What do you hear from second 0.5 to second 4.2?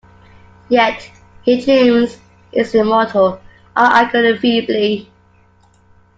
Yet he dreams he is immortal, I